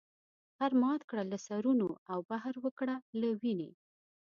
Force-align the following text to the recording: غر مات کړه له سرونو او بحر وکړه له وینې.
غر 0.57 0.71
مات 0.81 1.01
کړه 1.09 1.23
له 1.31 1.37
سرونو 1.47 1.87
او 2.11 2.19
بحر 2.29 2.55
وکړه 2.65 2.95
له 3.19 3.29
وینې. 3.41 3.71